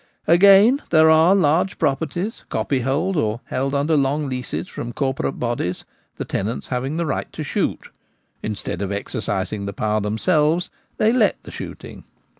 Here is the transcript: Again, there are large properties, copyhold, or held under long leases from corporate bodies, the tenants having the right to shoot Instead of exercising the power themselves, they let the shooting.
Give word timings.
Again, 0.25 0.81
there 0.89 1.11
are 1.11 1.35
large 1.35 1.77
properties, 1.77 2.43
copyhold, 2.49 3.17
or 3.17 3.41
held 3.43 3.75
under 3.75 3.95
long 3.95 4.25
leases 4.25 4.67
from 4.67 4.93
corporate 4.93 5.37
bodies, 5.37 5.85
the 6.15 6.25
tenants 6.25 6.69
having 6.69 6.97
the 6.97 7.05
right 7.05 7.31
to 7.33 7.43
shoot 7.43 7.87
Instead 8.41 8.81
of 8.81 8.91
exercising 8.91 9.67
the 9.67 9.73
power 9.73 10.01
themselves, 10.01 10.71
they 10.97 11.13
let 11.13 11.43
the 11.43 11.51
shooting. 11.51 12.03